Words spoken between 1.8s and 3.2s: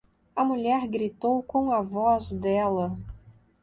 voz dela.